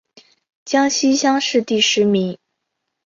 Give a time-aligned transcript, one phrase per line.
[0.65, 2.39] 江西乡试第十名。